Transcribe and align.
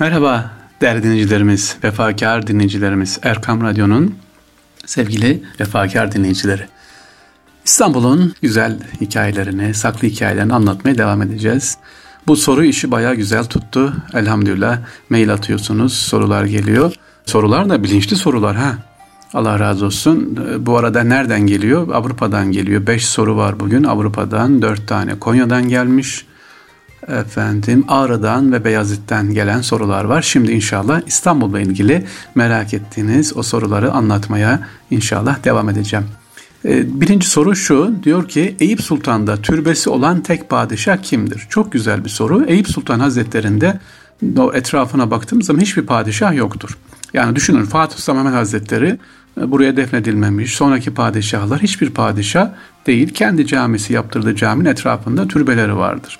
Merhaba 0.00 0.50
değerli 0.80 1.02
dinleyicilerimiz, 1.02 1.76
vefakar 1.84 2.46
dinleyicilerimiz, 2.46 3.18
Erkam 3.22 3.62
Radyo'nun 3.62 4.14
sevgili 4.86 5.42
vefakar 5.60 6.12
dinleyicileri. 6.12 6.62
İstanbul'un 7.64 8.34
güzel 8.42 8.78
hikayelerini, 9.00 9.74
saklı 9.74 10.08
hikayelerini 10.08 10.54
anlatmaya 10.54 10.98
devam 10.98 11.22
edeceğiz. 11.22 11.78
Bu 12.26 12.36
soru 12.36 12.64
işi 12.64 12.90
bayağı 12.90 13.14
güzel 13.14 13.44
tuttu. 13.44 13.94
Elhamdülillah 14.14 14.78
mail 15.10 15.32
atıyorsunuz, 15.32 15.92
sorular 15.92 16.44
geliyor. 16.44 16.94
Sorular 17.26 17.68
da 17.70 17.82
bilinçli 17.82 18.16
sorular 18.16 18.56
ha. 18.56 18.78
Allah 19.34 19.58
razı 19.58 19.86
olsun. 19.86 20.38
Bu 20.66 20.78
arada 20.78 21.02
nereden 21.02 21.40
geliyor? 21.40 21.88
Avrupa'dan 21.94 22.52
geliyor. 22.52 22.86
Beş 22.86 23.06
soru 23.06 23.36
var 23.36 23.60
bugün. 23.60 23.84
Avrupa'dan 23.84 24.62
dört 24.62 24.88
tane. 24.88 25.18
Konya'dan 25.18 25.68
gelmiş 25.68 26.26
efendim 27.10 27.84
Ağrı'dan 27.88 28.52
ve 28.52 28.64
Beyazıt'tan 28.64 29.34
gelen 29.34 29.60
sorular 29.60 30.04
var. 30.04 30.22
Şimdi 30.22 30.52
inşallah 30.52 31.00
İstanbul'la 31.06 31.60
ilgili 31.60 32.06
merak 32.34 32.74
ettiğiniz 32.74 33.36
o 33.36 33.42
soruları 33.42 33.92
anlatmaya 33.92 34.60
inşallah 34.90 35.44
devam 35.44 35.68
edeceğim. 35.68 36.06
Ee, 36.64 37.00
birinci 37.00 37.26
soru 37.26 37.56
şu, 37.56 37.94
diyor 38.02 38.28
ki 38.28 38.56
Eyüp 38.60 38.80
Sultan'da 38.82 39.36
türbesi 39.36 39.90
olan 39.90 40.20
tek 40.20 40.50
padişah 40.50 41.02
kimdir? 41.02 41.46
Çok 41.50 41.72
güzel 41.72 42.04
bir 42.04 42.10
soru. 42.10 42.44
Eyüp 42.44 42.68
Sultan 42.68 43.00
Hazretleri'nde 43.00 43.80
etrafına 44.54 45.10
baktığımız 45.10 45.46
zaman 45.46 45.60
hiçbir 45.60 45.86
padişah 45.86 46.34
yoktur. 46.34 46.78
Yani 47.14 47.36
düşünün 47.36 47.64
Fatih 47.64 47.96
Sultan 47.96 48.16
Mehmet 48.16 48.34
Hazretleri 48.34 48.98
e, 49.40 49.50
buraya 49.50 49.76
defnedilmemiş. 49.76 50.54
Sonraki 50.54 50.94
padişahlar 50.94 51.62
hiçbir 51.62 51.90
padişah 51.90 52.50
değil. 52.86 53.08
Kendi 53.08 53.46
camisi 53.46 53.92
yaptırdığı 53.92 54.36
caminin 54.36 54.68
etrafında 54.68 55.28
türbeleri 55.28 55.76
vardır. 55.76 56.18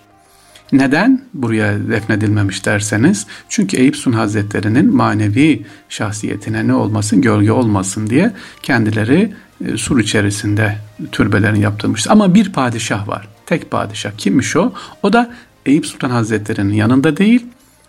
Neden 0.72 1.22
buraya 1.34 1.88
defnedilmemiş 1.88 2.66
derseniz 2.66 3.26
çünkü 3.48 3.76
Eyüp 3.76 3.96
Sun 3.96 4.12
Hazretleri'nin 4.12 4.96
manevi 4.96 5.66
şahsiyetine 5.88 6.66
ne 6.66 6.74
olmasın 6.74 7.22
gölge 7.22 7.52
olmasın 7.52 8.10
diye 8.10 8.32
kendileri 8.62 9.32
e, 9.64 9.76
sur 9.76 10.00
içerisinde 10.00 10.78
türbelerini 11.12 11.60
yaptırmış. 11.60 12.10
Ama 12.10 12.34
bir 12.34 12.52
padişah 12.52 13.08
var. 13.08 13.28
Tek 13.46 13.70
padişah. 13.70 14.10
Kimmiş 14.18 14.56
o? 14.56 14.72
O 15.02 15.12
da 15.12 15.30
Eyüp 15.66 15.86
Sultan 15.86 16.10
Hazretleri'nin 16.10 16.74
yanında 16.74 17.16
değil, 17.16 17.46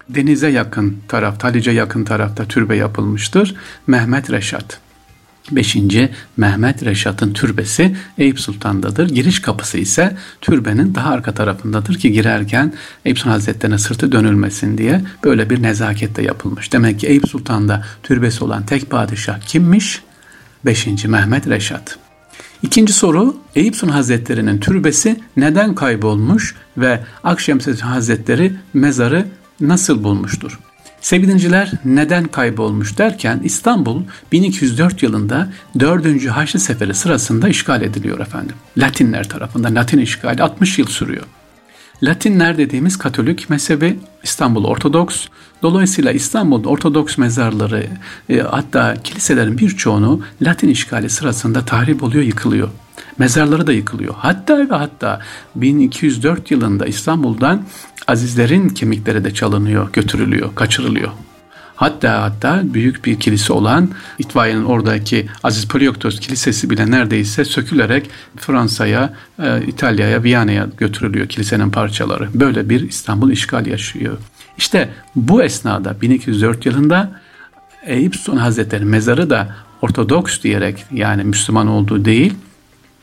denize 0.09 0.49
yakın 0.49 0.97
tarafta, 1.07 1.47
Halice 1.47 1.71
yakın 1.71 2.03
tarafta 2.03 2.45
türbe 2.45 2.75
yapılmıştır. 2.75 3.55
Mehmet 3.87 4.31
Reşat. 4.31 4.79
5. 5.51 5.77
Mehmet 6.37 6.85
Reşat'ın 6.85 7.33
türbesi 7.33 7.95
Eyüp 8.17 8.39
Sultan'dadır. 8.39 9.09
Giriş 9.09 9.41
kapısı 9.41 9.77
ise 9.77 10.17
türbenin 10.41 10.95
daha 10.95 11.09
arka 11.09 11.33
tarafındadır 11.33 11.95
ki 11.95 12.11
girerken 12.11 12.73
Eyüp 13.05 13.17
Sultan 13.17 13.31
Hazretleri'ne 13.31 13.77
sırtı 13.77 14.11
dönülmesin 14.11 14.77
diye 14.77 15.01
böyle 15.23 15.49
bir 15.49 15.63
nezaketle 15.63 16.23
yapılmış. 16.23 16.73
Demek 16.73 16.99
ki 16.99 17.07
Eyüp 17.07 17.29
Sultan'da 17.29 17.85
türbesi 18.03 18.43
olan 18.43 18.65
tek 18.65 18.89
padişah 18.89 19.39
kimmiş? 19.39 20.01
5. 20.65 21.05
Mehmet 21.05 21.47
Reşat. 21.47 21.97
İkinci 22.63 22.93
soru 22.93 23.35
Eyüp 23.55 23.75
Sultan 23.75 23.93
Hazretleri'nin 23.93 24.59
türbesi 24.59 25.19
neden 25.37 25.75
kaybolmuş 25.75 26.55
ve 26.77 26.99
Akşemseddin 27.23 27.81
Hazretleri 27.81 28.53
mezarı 28.73 29.25
nasıl 29.61 30.03
bulmuştur? 30.03 30.59
Sevgili 31.01 31.65
neden 31.85 32.23
kaybolmuş 32.23 32.97
derken 32.97 33.39
İstanbul 33.43 34.03
1204 34.31 35.03
yılında 35.03 35.49
4. 35.79 36.25
Haçlı 36.27 36.59
Seferi 36.59 36.93
sırasında 36.93 37.49
işgal 37.49 37.81
ediliyor 37.81 38.19
efendim. 38.19 38.55
Latinler 38.77 39.29
tarafından 39.29 39.75
Latin 39.75 39.97
işgali 39.97 40.43
60 40.43 40.79
yıl 40.79 40.87
sürüyor. 40.87 41.23
Latinler 42.03 42.57
dediğimiz 42.57 42.97
Katolik 42.97 43.49
mezhebi 43.49 43.99
İstanbul 44.23 44.65
Ortodoks. 44.65 45.27
Dolayısıyla 45.61 46.11
İstanbul 46.11 46.65
Ortodoks 46.65 47.17
mezarları 47.17 47.87
e, 48.29 48.39
hatta 48.39 48.95
kiliselerin 49.03 49.57
birçoğunu 49.57 50.21
Latin 50.41 50.69
işgali 50.69 51.09
sırasında 51.09 51.65
tahrip 51.65 52.03
oluyor, 52.03 52.23
yıkılıyor. 52.23 52.69
Mezarları 53.17 53.67
da 53.67 53.73
yıkılıyor. 53.73 54.13
Hatta 54.17 54.57
ve 54.57 54.75
hatta 54.75 55.19
1204 55.55 56.51
yılında 56.51 56.85
İstanbul'dan 56.85 57.63
azizlerin 58.07 58.69
kemikleri 58.69 59.23
de 59.23 59.33
çalınıyor, 59.33 59.93
götürülüyor, 59.93 60.55
kaçırılıyor. 60.55 61.11
Hatta 61.75 62.21
hatta 62.21 62.61
büyük 62.63 63.05
bir 63.05 63.19
kilise 63.19 63.53
olan 63.53 63.89
İtfaiye'nin 64.19 64.65
oradaki 64.65 65.29
Aziz 65.43 65.67
Polioktos 65.67 66.19
Kilisesi 66.19 66.69
bile 66.69 66.91
neredeyse 66.91 67.45
sökülerek 67.45 68.09
Fransa'ya, 68.37 69.13
e, 69.39 69.61
İtalya'ya, 69.67 70.23
Viyana'ya 70.23 70.67
götürülüyor 70.77 71.27
kilisenin 71.27 71.71
parçaları. 71.71 72.29
Böyle 72.33 72.69
bir 72.69 72.89
İstanbul 72.89 73.31
işgal 73.31 73.65
yaşıyor. 73.65 74.17
İşte 74.57 74.89
bu 75.15 75.43
esnada 75.43 76.01
1204 76.01 76.65
yılında 76.65 77.21
Eyüp 77.85 78.15
Sultan 78.15 78.37
Hazretleri 78.37 78.85
mezarı 78.85 79.29
da 79.29 79.55
Ortodoks 79.81 80.41
diyerek 80.41 80.85
yani 80.91 81.23
Müslüman 81.23 81.67
olduğu 81.67 82.05
değil 82.05 82.33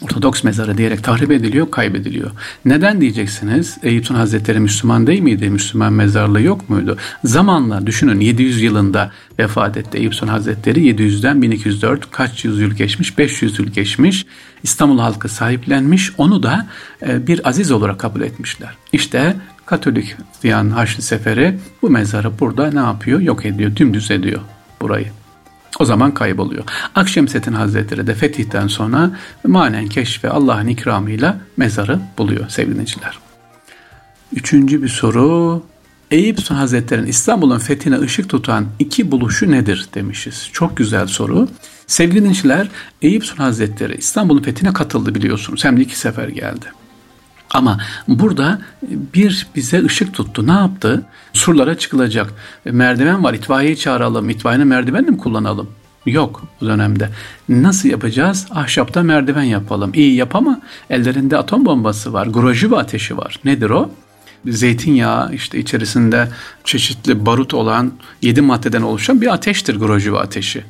Ortodoks 0.00 0.44
mezarı 0.44 0.78
diyerek 0.78 1.04
tahrip 1.04 1.31
ediliyor, 1.31 1.70
kaybediliyor. 1.70 2.31
Neden 2.64 3.00
diyeceksiniz? 3.00 3.78
Eyüp 3.82 4.06
Sultan 4.06 4.20
Hazretleri 4.20 4.60
Müslüman 4.60 5.06
değil 5.06 5.20
miydi? 5.20 5.50
Müslüman 5.50 5.92
mezarlığı 5.92 6.42
yok 6.42 6.70
muydu? 6.70 6.97
Zamanla 7.25 7.86
düşünün 7.86 8.20
700 8.20 8.62
yılında 8.62 9.10
vefat 9.38 9.76
etti 9.76 9.98
Eyüp 9.98 10.14
Sultan 10.14 10.32
Hazretleri. 10.32 10.81
700'den 10.81 11.42
1204 11.42 12.10
kaç 12.10 12.44
yüzyıl 12.44 12.70
geçmiş? 12.70 13.19
500 13.19 13.58
yıl 13.58 13.66
geçmiş. 13.66 14.26
İstanbul 14.62 14.98
halkı 14.98 15.28
sahiplenmiş. 15.28 16.12
Onu 16.19 16.42
da 16.42 16.66
e, 17.06 17.26
bir 17.26 17.48
aziz 17.48 17.70
olarak 17.70 17.98
kabul 17.98 18.20
etmişler. 18.20 18.70
İşte 18.92 19.37
Katolik 19.66 20.16
diyen 20.42 20.70
Haçlı 20.70 21.03
Seferi 21.03 21.58
bu 21.82 21.91
mezarı 21.91 22.38
burada 22.41 22.70
ne 22.70 22.78
yapıyor? 22.78 23.20
Yok 23.20 23.47
ediyor, 23.47 23.76
dümdüz 23.76 24.10
ediyor 24.10 24.41
burayı. 24.81 25.17
O 25.78 25.84
zaman 25.84 26.14
kayboluyor. 26.14 26.64
Akşemseddin 26.94 27.52
Hazretleri 27.52 28.06
de 28.06 28.14
fetihten 28.14 28.66
sonra 28.66 29.10
manen 29.46 29.86
keşfe 29.86 30.28
Allah'ın 30.28 30.66
ikramıyla 30.66 31.40
mezarı 31.56 32.00
buluyor 32.18 32.48
sevgiliciler. 32.48 33.18
Üçüncü 34.32 34.82
bir 34.82 34.88
soru. 34.88 35.62
Eyüp 36.10 36.40
Sultan 36.40 36.54
Hazretleri'nin 36.54 37.06
İstanbul'un 37.06 37.58
fethine 37.58 38.00
ışık 38.00 38.28
tutan 38.28 38.66
iki 38.78 39.10
buluşu 39.10 39.50
nedir 39.50 39.88
demişiz. 39.94 40.48
Çok 40.52 40.76
güzel 40.76 41.06
soru. 41.06 41.48
Sevgili 41.86 42.20
dinleyiciler, 42.20 42.68
Eyüp 43.02 43.24
Sultan 43.24 43.44
Hazretleri 43.44 43.96
İstanbul'un 43.96 44.42
fethine 44.42 44.72
katıldı 44.72 45.14
biliyorsunuz. 45.14 45.64
Hem 45.64 45.76
de 45.76 45.80
iki 45.80 45.98
sefer 45.98 46.28
geldi. 46.28 46.66
Ama 47.50 47.78
burada 48.09 48.60
bir 49.14 49.47
bize 49.56 49.84
ışık 49.84 50.14
tuttu. 50.14 50.47
Ne 50.47 50.53
yaptı? 50.53 51.04
Surlara 51.32 51.78
çıkılacak. 51.78 52.34
Merdiven 52.64 53.25
var. 53.25 53.34
İtfaiyeyi 53.34 53.76
çağıralım. 53.76 54.31
İtfaiyenin 54.31 54.66
merdivenini 54.66 55.10
mi 55.10 55.19
kullanalım? 55.19 55.70
Yok 56.06 56.42
bu 56.60 56.66
dönemde. 56.66 57.08
Nasıl 57.48 57.88
yapacağız? 57.88 58.47
Ahşapta 58.50 59.03
merdiven 59.03 59.42
yapalım. 59.42 59.91
İyi 59.94 60.14
yap 60.14 60.37
ama 60.37 60.60
ellerinde 60.91 61.37
atom 61.37 61.66
bombası 61.66 62.12
var. 62.12 62.26
Grojiva 62.26 62.78
ateşi 62.78 63.16
var. 63.16 63.41
Nedir 63.44 63.70
o? 63.70 63.91
Zeytinyağı 64.47 65.34
işte 65.34 65.58
içerisinde 65.58 66.28
çeşitli 66.64 67.26
barut 67.26 67.54
olan 67.54 67.92
yedi 68.22 68.41
maddeden 68.41 68.82
oluşan 68.82 69.20
bir 69.20 69.34
ateştir 69.34 69.76
Grojiva 69.76 70.20
ateşi. 70.20 70.64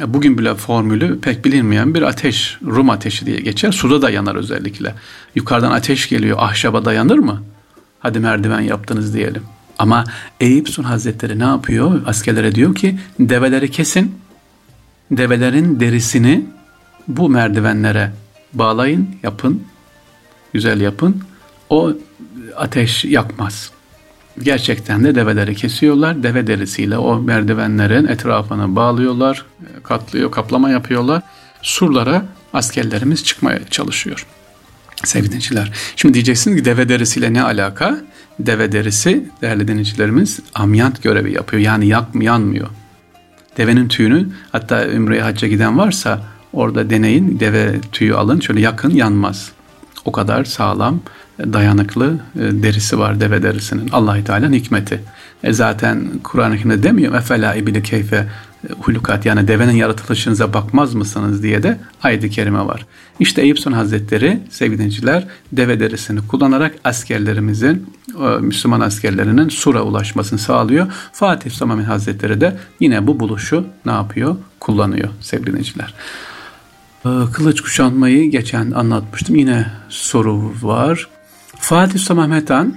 E, 0.00 0.14
bugün 0.14 0.38
bile 0.38 0.54
formülü 0.54 1.20
pek 1.20 1.44
bilinmeyen 1.44 1.94
bir 1.94 2.02
ateş, 2.02 2.58
Rum 2.66 2.90
ateşi 2.90 3.26
diye 3.26 3.40
geçer. 3.40 3.72
Suda 3.72 4.02
da 4.02 4.10
yanar 4.10 4.34
özellikle. 4.34 4.94
Yukarıdan 5.34 5.70
ateş 5.70 6.08
geliyor, 6.08 6.38
ahşaba 6.40 6.84
dayanır 6.84 7.18
mı? 7.18 7.42
Hadi 8.00 8.18
merdiven 8.18 8.60
yaptınız 8.60 9.14
diyelim. 9.14 9.42
Ama 9.78 10.04
Eyüp 10.40 10.68
Sun 10.68 10.82
Hazretleri 10.82 11.38
ne 11.38 11.44
yapıyor? 11.44 12.00
Askerlere 12.06 12.54
diyor 12.54 12.74
ki 12.74 12.98
develeri 13.20 13.70
kesin, 13.70 14.14
develerin 15.10 15.80
derisini 15.80 16.46
bu 17.08 17.28
merdivenlere 17.28 18.12
bağlayın, 18.52 19.08
yapın, 19.22 19.62
güzel 20.52 20.80
yapın. 20.80 21.22
O 21.70 21.92
ateş 22.56 23.04
yakmaz. 23.04 23.70
Gerçekten 24.42 25.04
de 25.04 25.14
develeri 25.14 25.54
kesiyorlar. 25.54 26.22
Deve 26.22 26.46
derisiyle 26.46 26.98
o 26.98 27.20
merdivenlerin 27.20 28.06
etrafını 28.06 28.76
bağlıyorlar, 28.76 29.44
katlıyor, 29.82 30.30
kaplama 30.30 30.70
yapıyorlar. 30.70 31.22
Surlara 31.62 32.24
askerlerimiz 32.52 33.24
çıkmaya 33.24 33.58
çalışıyor. 33.70 34.26
Sevgili 35.04 35.42
Şimdi 35.96 36.14
diyeceksiniz 36.14 36.56
ki 36.56 36.64
deve 36.64 36.88
derisiyle 36.88 37.32
ne 37.32 37.42
alaka? 37.42 38.00
Deve 38.38 38.72
derisi 38.72 39.30
değerli 39.42 39.68
dinleyicilerimiz 39.68 40.40
amyant 40.54 41.02
görevi 41.02 41.32
yapıyor. 41.34 41.62
Yani 41.62 41.86
yak, 41.86 42.04
yanmıyor. 42.14 42.68
Devenin 43.56 43.88
tüyünü 43.88 44.28
hatta 44.52 44.88
Ümre'ye 44.88 45.22
hacca 45.22 45.48
giden 45.48 45.78
varsa 45.78 46.22
orada 46.52 46.90
deneyin 46.90 47.40
deve 47.40 47.80
tüyü 47.92 48.14
alın 48.14 48.40
şöyle 48.40 48.60
yakın 48.60 48.90
yanmaz. 48.90 49.52
O 50.04 50.12
kadar 50.12 50.44
sağlam 50.44 51.00
dayanıklı 51.38 52.18
e, 52.36 52.40
derisi 52.40 52.98
var 52.98 53.20
deve 53.20 53.42
derisinin. 53.42 53.88
allah 53.92 54.24
Teala'nın 54.24 54.52
hikmeti. 54.52 55.00
E 55.44 55.52
zaten 55.52 56.08
Kur'an-ı 56.22 56.56
Kerim'de 56.56 56.82
demiyor. 56.82 57.14
Efela 57.14 57.54
ibili 57.54 57.82
keyfe 57.82 58.26
hulukat 58.80 59.26
yani 59.26 59.48
devenin 59.48 59.72
yaratılışınıza 59.72 60.54
bakmaz 60.54 60.94
mısınız 60.94 61.42
diye 61.42 61.62
de 61.62 61.78
ayet-i 62.02 62.30
kerime 62.30 62.66
var. 62.66 62.86
İşte 63.20 63.42
Eyüp 63.42 63.58
Sultan 63.58 63.72
Hazretleri 63.72 64.40
sevgili 64.50 64.92
deve 65.52 65.80
derisini 65.80 66.26
kullanarak 66.28 66.74
askerlerimizin 66.84 67.86
Müslüman 68.40 68.80
askerlerinin 68.80 69.48
Sur'a 69.48 69.82
ulaşmasını 69.82 70.38
sağlıyor. 70.38 70.86
Fatih 71.12 71.50
Sultan 71.50 71.78
Hazretleri 71.78 72.40
de 72.40 72.56
yine 72.80 73.06
bu 73.06 73.20
buluşu 73.20 73.66
ne 73.86 73.92
yapıyor? 73.92 74.36
Kullanıyor 74.60 75.08
sevgili 75.20 75.46
dinleyiciler. 75.46 75.94
Ee, 77.06 77.08
kılıç 77.32 77.60
kuşanmayı 77.60 78.30
geçen 78.30 78.70
anlatmıştım. 78.70 79.36
Yine 79.36 79.66
soru 79.88 80.52
var. 80.62 81.08
Fatih 81.58 82.00
Han 82.48 82.74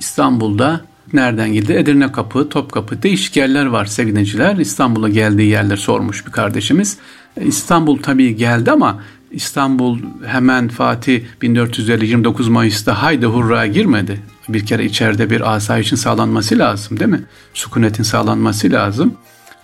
İstanbul'da 0.00 0.80
nereden 1.12 1.52
geldi? 1.52 1.72
Edirne 1.72 2.12
Kapı, 2.12 2.48
Topkapı 2.48 3.02
değişik 3.02 3.36
yerler 3.36 3.66
var 3.66 3.86
sevgiliciler. 3.86 4.56
İstanbul'a 4.56 5.08
geldiği 5.08 5.48
yerler 5.48 5.76
sormuş 5.76 6.26
bir 6.26 6.32
kardeşimiz. 6.32 6.98
Ee, 7.36 7.44
İstanbul 7.44 8.02
tabii 8.02 8.36
geldi 8.36 8.70
ama 8.70 9.00
İstanbul 9.30 9.98
hemen 10.26 10.68
Fatih 10.68 11.22
1429 11.42 12.48
Mayıs'ta 12.48 13.02
haydi 13.02 13.26
hurra 13.26 13.66
girmedi. 13.66 14.20
Bir 14.48 14.66
kere 14.66 14.84
içeride 14.84 15.30
bir 15.30 15.54
asayişin 15.54 15.96
sağlanması 15.96 16.58
lazım 16.58 17.00
değil 17.00 17.10
mi? 17.10 17.24
Sükunetin 17.54 18.02
sağlanması 18.02 18.70
lazım 18.70 19.14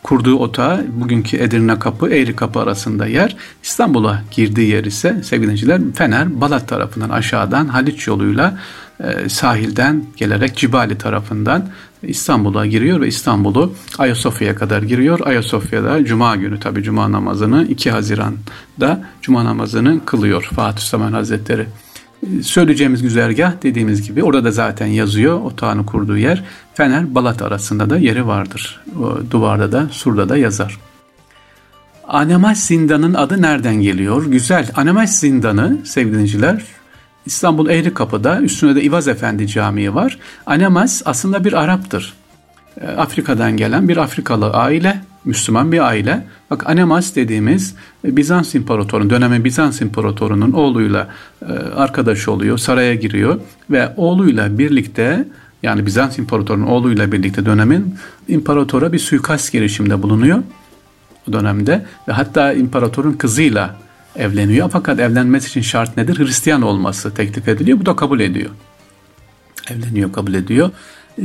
kurduğu 0.08 0.36
otağı 0.38 0.86
bugünkü 0.92 1.36
Edirne 1.36 1.78
Kapı, 1.78 2.08
Eğri 2.08 2.36
Kapı 2.36 2.60
arasında 2.60 3.06
yer. 3.06 3.36
İstanbul'a 3.62 4.22
girdiği 4.30 4.70
yer 4.70 4.84
ise 4.84 5.22
sevgiliciler 5.22 5.80
Fener, 5.94 6.40
Balat 6.40 6.68
tarafından 6.68 7.10
aşağıdan 7.10 7.66
Haliç 7.66 8.06
yoluyla 8.06 8.58
e, 9.00 9.28
sahilden 9.28 10.04
gelerek 10.16 10.56
Cibali 10.56 10.98
tarafından 10.98 11.68
İstanbul'a 12.02 12.66
giriyor 12.66 13.00
ve 13.00 13.08
İstanbul'u 13.08 13.74
Ayasofya'ya 13.98 14.54
kadar 14.54 14.82
giriyor. 14.82 15.26
Ayasofya'da 15.26 16.04
Cuma 16.04 16.36
günü 16.36 16.60
tabi 16.60 16.82
Cuma 16.82 17.12
namazını 17.12 17.66
2 17.68 17.90
Haziran'da 17.90 19.04
Cuma 19.22 19.44
namazını 19.44 20.04
kılıyor 20.04 20.42
Fatih 20.42 20.82
Sultan 20.82 21.12
Hazretleri. 21.12 21.66
Söyleyeceğimiz 22.42 23.02
güzergah 23.02 23.52
dediğimiz 23.62 24.08
gibi 24.08 24.22
orada 24.22 24.44
da 24.44 24.50
zaten 24.50 24.86
yazıyor. 24.86 25.40
Otağını 25.40 25.86
kurduğu 25.86 26.16
yer 26.16 26.44
Fener 26.74 27.14
Balat 27.14 27.42
arasında 27.42 27.90
da 27.90 27.98
yeri 27.98 28.26
vardır. 28.26 28.80
Duvarda 29.30 29.72
da 29.72 29.88
surda 29.90 30.28
da 30.28 30.36
yazar. 30.36 30.78
Anemaş 32.08 32.58
Zindan'ın 32.58 33.14
adı 33.14 33.42
nereden 33.42 33.74
geliyor? 33.74 34.26
Güzel. 34.26 34.70
Anemaş 34.74 35.10
Zindanı 35.10 35.78
sevgili 35.84 36.58
İstanbul 37.26 37.70
Eğri 37.70 37.94
Kapı'da 37.94 38.40
üstünde 38.40 38.74
de 38.74 38.82
İvaz 38.82 39.08
Efendi 39.08 39.48
Camii 39.48 39.94
var. 39.94 40.18
Anemas 40.46 41.02
aslında 41.04 41.44
bir 41.44 41.52
Arap'tır. 41.52 42.14
Ee, 42.80 42.86
Afrika'dan 42.86 43.56
gelen 43.56 43.88
bir 43.88 43.96
Afrikalı 43.96 44.50
aile, 44.50 45.00
Müslüman 45.24 45.72
bir 45.72 45.86
aile. 45.86 46.26
Bak 46.50 46.66
Anemas 46.66 47.16
dediğimiz 47.16 47.74
e, 48.04 48.16
Bizans 48.16 48.54
İmparatoru, 48.54 49.10
dönemin 49.10 49.44
Bizans 49.44 49.80
İmparatorunun 49.80 50.52
oğluyla 50.52 51.08
e, 51.42 51.52
arkadaş 51.52 52.28
oluyor, 52.28 52.58
saraya 52.58 52.94
giriyor 52.94 53.40
ve 53.70 53.92
oğluyla 53.96 54.58
birlikte 54.58 55.28
yani 55.62 55.86
Bizans 55.86 56.18
İmparatorunun 56.18 56.66
oğluyla 56.66 57.12
birlikte 57.12 57.46
dönemin 57.46 57.94
imparatora 58.28 58.92
bir 58.92 58.98
suikast 58.98 59.52
girişiminde 59.52 60.02
bulunuyor 60.02 60.42
o 61.28 61.32
dönemde 61.32 61.86
ve 62.08 62.12
hatta 62.12 62.52
imparatorun 62.52 63.12
kızıyla 63.12 63.76
evleniyor. 64.16 64.70
Fakat 64.72 65.00
evlenmesi 65.00 65.48
için 65.48 65.60
şart 65.60 65.96
nedir? 65.96 66.18
Hristiyan 66.18 66.62
olması 66.62 67.14
teklif 67.14 67.48
ediliyor. 67.48 67.80
Bu 67.80 67.86
da 67.86 67.96
kabul 67.96 68.20
ediyor. 68.20 68.50
Evleniyor, 69.70 70.12
kabul 70.12 70.34
ediyor 70.34 70.70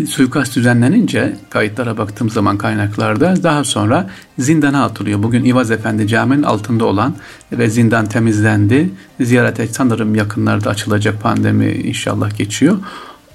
suikast 0.07 0.56
düzenlenince 0.56 1.38
kayıtlara 1.50 1.98
baktığım 1.98 2.30
zaman 2.30 2.57
kaynaklarda 2.57 3.44
daha 3.44 3.63
sonra 3.63 4.10
zindana 4.38 4.84
atılıyor. 4.84 5.24
Bugün 5.24 5.45
İvaz 5.45 5.72
Efendi 5.72 6.07
caminin 6.07 6.44
altında 6.44 6.86
olan 6.86 7.16
ve 7.51 7.69
zindan 7.69 8.06
temizlendi. 8.06 8.90
Ziyarete 9.22 9.68
sanırım 9.68 10.16
yakınlarda 10.16 10.69
açılacak 10.69 11.22
pandemi 11.22 11.72
inşallah 11.72 12.38
geçiyor. 12.38 12.78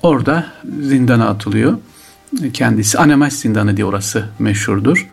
Orada 0.03 0.47
zindana 0.83 1.29
atılıyor. 1.29 1.79
Kendisi 2.53 2.99
Anemaş 2.99 3.33
zindanı 3.33 3.77
diye 3.77 3.87
orası 3.87 4.25
meşhurdur. 4.39 5.09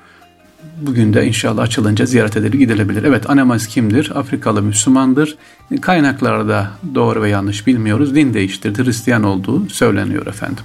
Bugün 0.82 1.14
de 1.14 1.28
inşallah 1.28 1.64
açılınca 1.64 2.06
ziyaret 2.06 2.38
edilir, 2.38 2.60
gidilebilir. 2.60 3.04
Evet 3.04 3.30
Anemaş 3.30 3.68
kimdir? 3.68 4.12
Afrikalı 4.16 4.62
Müslümandır. 4.62 5.38
Kaynaklarda 5.82 6.72
doğru 6.96 7.22
ve 7.22 7.30
yanlış 7.30 7.68
bilmiyoruz. 7.68 8.16
Din 8.16 8.34
değiştirdi, 8.34 8.84
Hristiyan 8.84 9.24
olduğu 9.24 9.70
söyleniyor 9.70 10.28
efendim. 10.28 10.64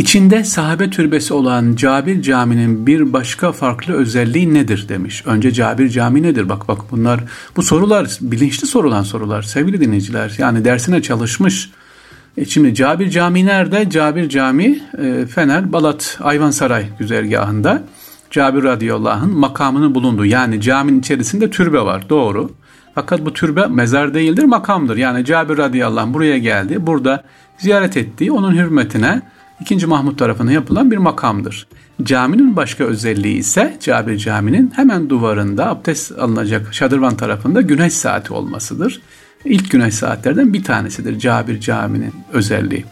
İçinde 0.00 0.44
sahabe 0.44 0.90
türbesi 0.90 1.34
olan 1.34 1.76
Cabir 1.76 2.22
Camii'nin 2.22 2.86
bir 2.86 3.12
başka 3.12 3.52
farklı 3.52 3.94
özelliği 3.94 4.54
nedir 4.54 4.88
demiş. 4.88 5.22
Önce 5.26 5.52
Cabir 5.52 5.88
Camii 5.88 6.22
nedir? 6.22 6.48
Bak 6.48 6.68
bak 6.68 6.78
bunlar 6.90 7.20
bu 7.56 7.62
sorular 7.62 8.18
bilinçli 8.20 8.66
sorulan 8.66 9.02
sorular 9.02 9.42
sevgili 9.42 9.80
dinleyiciler. 9.80 10.34
Yani 10.38 10.64
dersine 10.64 11.02
çalışmış. 11.02 11.70
E 12.36 12.44
şimdi 12.44 12.74
Cabir 12.74 13.10
Camii 13.10 13.46
nerede? 13.46 13.90
Cabir 13.90 14.28
Camii 14.28 14.82
e, 14.98 15.26
Fener 15.26 15.72
Balat 15.72 16.18
Ayvansaray 16.20 16.86
güzergahında. 16.98 17.82
Cabir 18.30 18.62
radıyallahu 18.62 19.24
anh 19.24 19.32
makamının 19.32 19.94
bulunduğu 19.94 20.26
yani 20.26 20.60
caminin 20.60 21.00
içerisinde 21.00 21.50
türbe 21.50 21.80
var 21.80 22.08
doğru. 22.08 22.50
Fakat 22.94 23.24
bu 23.24 23.32
türbe 23.32 23.66
mezar 23.66 24.14
değildir 24.14 24.44
makamdır. 24.44 24.96
Yani 24.96 25.24
Cabir 25.24 25.58
radıyallahu 25.58 26.06
anh 26.06 26.14
buraya 26.14 26.38
geldi. 26.38 26.86
Burada 26.86 27.24
ziyaret 27.58 27.96
ettiği 27.96 28.32
onun 28.32 28.54
hürmetine 28.54 29.22
2. 29.60 29.86
Mahmut 29.86 30.18
tarafından 30.18 30.52
yapılan 30.52 30.90
bir 30.90 30.96
makamdır. 30.96 31.66
Caminin 32.02 32.56
başka 32.56 32.84
özelliği 32.84 33.36
ise 33.36 33.76
Cabir 33.80 34.18
Camii'nin 34.18 34.72
hemen 34.76 35.10
duvarında 35.10 35.68
abdest 35.68 36.18
alınacak 36.18 36.74
şadırvan 36.74 37.16
tarafında 37.16 37.60
güneş 37.60 37.92
saati 37.92 38.32
olmasıdır. 38.32 39.00
İlk 39.44 39.70
güneş 39.70 39.94
saatlerden 39.94 40.52
bir 40.52 40.64
tanesidir 40.64 41.18
Cabir 41.18 41.60
Camii'nin 41.60 42.14
özelliği. 42.32 42.84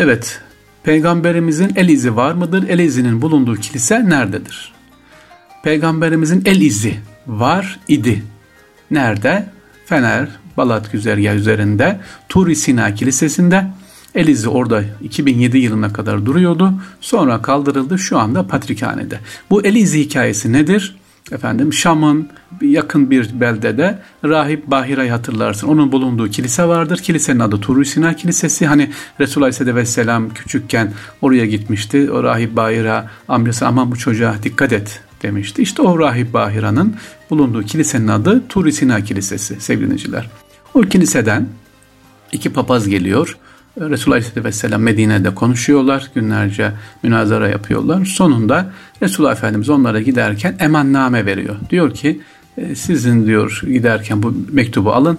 Evet, 0.00 0.40
Peygamberimizin 0.82 1.72
el 1.76 1.88
izi 1.88 2.16
var 2.16 2.32
mıdır? 2.32 2.68
El 2.68 2.78
izinin 2.78 3.22
bulunduğu 3.22 3.56
kilise 3.56 4.08
nerededir? 4.08 4.72
Peygamberimizin 5.64 6.42
el 6.46 6.60
izi 6.60 6.98
var 7.26 7.80
idi. 7.88 8.24
Nerede? 8.90 9.46
Fener, 9.86 10.28
Balat 10.56 10.92
güzergahı 10.92 11.36
üzerinde 11.36 12.00
Turi 12.28 12.56
Sina 12.56 12.94
Kilisesi'nde 12.94 13.66
Elizi 14.14 14.48
orada 14.48 14.84
2007 15.02 15.58
yılına 15.58 15.92
kadar 15.92 16.26
duruyordu. 16.26 16.72
Sonra 17.00 17.42
kaldırıldı. 17.42 17.98
Şu 17.98 18.18
anda 18.18 18.46
Patrikhane'de. 18.46 19.20
Bu 19.50 19.66
Elizi 19.66 20.00
hikayesi 20.00 20.52
nedir? 20.52 20.96
Efendim 21.32 21.72
Şam'ın 21.72 22.28
yakın 22.60 23.10
bir 23.10 23.40
beldede 23.40 23.98
Rahip 24.24 24.66
Bahira'yı 24.66 25.10
hatırlarsın. 25.10 25.68
Onun 25.68 25.92
bulunduğu 25.92 26.28
kilise 26.28 26.64
vardır. 26.64 26.98
Kilisenin 26.98 27.40
adı 27.40 27.60
Turu 27.60 27.84
Sina 27.84 28.16
Kilisesi. 28.16 28.66
Hani 28.66 28.90
Resulullah 29.20 29.60
Aleyhisselam 29.60 30.30
küçükken 30.34 30.92
oraya 31.22 31.46
gitmişti. 31.46 32.10
O 32.10 32.22
Rahip 32.22 32.56
Bahira 32.56 33.10
amcası 33.28 33.66
aman 33.66 33.90
bu 33.90 33.96
çocuğa 33.96 34.34
dikkat 34.42 34.72
et 34.72 35.00
demişti. 35.22 35.62
İşte 35.62 35.82
o 35.82 35.98
Rahip 35.98 36.34
Bahira'nın 36.34 36.96
bulunduğu 37.30 37.62
kilisenin 37.62 38.08
adı 38.08 38.42
Turu 38.48 38.72
Sina 38.72 39.04
Kilisesi 39.04 39.60
sevgili 39.60 39.98
O 40.74 40.80
kiliseden 40.80 41.48
iki 42.32 42.52
papaz 42.52 42.88
geliyor. 42.88 43.36
Resulullah 43.80 44.22
Aleyhisselam 44.36 44.82
Medine'de 44.82 45.34
konuşuyorlar. 45.34 46.10
Günlerce 46.14 46.72
münazara 47.02 47.48
yapıyorlar. 47.48 48.04
Sonunda 48.04 48.72
Resulullah 49.02 49.32
Efendimiz 49.32 49.70
onlara 49.70 50.00
giderken 50.00 50.56
emanname 50.60 51.26
veriyor. 51.26 51.56
Diyor 51.70 51.94
ki 51.94 52.20
e, 52.56 52.74
sizin 52.74 53.26
diyor 53.26 53.60
giderken 53.66 54.22
bu 54.22 54.34
mektubu 54.52 54.92
alın 54.92 55.18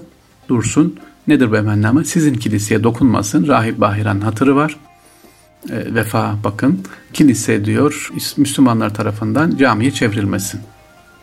dursun. 0.50 0.96
Nedir 1.28 1.52
bu 1.52 1.58
emanname? 1.58 2.04
Sizin 2.04 2.34
kiliseye 2.34 2.84
dokunmasın. 2.84 3.48
Rahip 3.48 3.80
Bahiran 3.80 4.22
hatırı 4.22 4.56
var. 4.56 4.76
E, 5.70 5.96
vefa 5.96 6.36
bakın. 6.44 6.80
Kilise 7.14 7.66
diyor 7.66 8.10
Müslümanlar 8.38 8.94
tarafından 8.94 9.58
camiye 9.58 9.92
çevrilmesin 9.92 10.62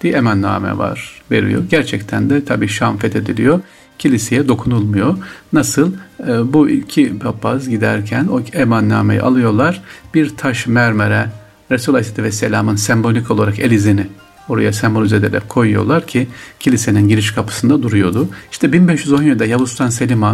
diye 0.02 0.12
emanname 0.12 0.78
var 0.78 1.22
veriyor. 1.30 1.62
Gerçekten 1.70 2.30
de 2.30 2.44
tabi 2.44 2.68
Şam 2.68 2.98
fethediliyor 2.98 3.60
kiliseye 4.00 4.48
dokunulmuyor. 4.48 5.16
Nasıl? 5.52 5.92
E, 6.28 6.52
bu 6.52 6.68
iki 6.68 7.18
papaz 7.18 7.68
giderken 7.68 8.26
o 8.26 8.40
emannameyi 8.52 9.22
alıyorlar. 9.22 9.82
Bir 10.14 10.36
taş 10.36 10.66
mermere 10.66 11.26
Resulullah 11.70 12.18
Aleyhisselam'ın 12.18 12.76
sembolik 12.76 13.30
olarak 13.30 13.58
el 13.58 13.70
izini 13.70 14.06
oraya 14.48 14.72
sembolize 14.72 15.16
ederek 15.16 15.48
koyuyorlar 15.48 16.06
ki 16.06 16.28
kilisenin 16.60 17.08
giriş 17.08 17.30
kapısında 17.30 17.82
duruyordu. 17.82 18.28
İşte 18.52 18.66
1517'de 18.66 19.44
Yavuz 19.44 19.70
Sultan 19.70 19.88
Selim 19.88 20.24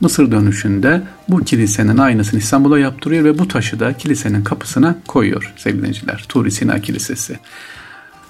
Mısır 0.00 0.30
dönüşünde 0.30 1.02
bu 1.28 1.44
kilisenin 1.44 1.98
aynısını 1.98 2.40
İstanbul'a 2.40 2.78
yaptırıyor 2.78 3.24
ve 3.24 3.38
bu 3.38 3.48
taşı 3.48 3.80
da 3.80 3.92
kilisenin 3.92 4.44
kapısına 4.44 4.98
koyuyor 5.06 5.52
sevgili 5.56 5.78
dinleyiciler. 5.78 6.24
Turi 6.28 6.50
Sina 6.50 6.80
Kilisesi. 6.80 7.38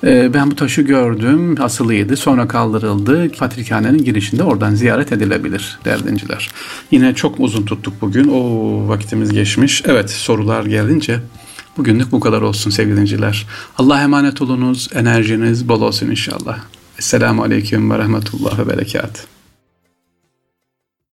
Ee, 0.04 0.34
ben 0.34 0.50
bu 0.50 0.56
taşı 0.56 0.82
gördüm, 0.82 1.62
asılıydı, 1.62 2.16
sonra 2.16 2.48
kaldırıldı. 2.48 3.32
Patrikhanenin 3.38 4.04
girişinde 4.04 4.42
oradan 4.42 4.74
ziyaret 4.74 5.12
edilebilir 5.12 5.78
değerli 5.84 6.16
Yine 6.90 7.14
çok 7.14 7.40
uzun 7.40 7.64
tuttuk 7.64 7.94
bugün, 8.00 8.28
o 8.28 8.88
vaktimiz 8.88 9.32
geçmiş. 9.32 9.82
Evet 9.86 10.10
sorular 10.10 10.64
gelince 10.64 11.20
Bugünlük 11.76 12.12
bu 12.12 12.20
kadar 12.20 12.42
olsun 12.42 12.70
sevgili 12.70 12.92
dinleyiciler. 12.92 13.46
Allah'a 13.78 14.02
emanet 14.02 14.42
olunuz. 14.42 14.88
Enerjiniz 14.94 15.68
bol 15.68 15.80
olsun 15.82 16.10
inşallah. 16.10 16.58
Esselamu 16.98 17.42
Aleyküm 17.42 17.90
ve 17.90 17.98
Rahmetullah 17.98 18.58
ve 18.58 18.68
Berekat. 18.68 19.26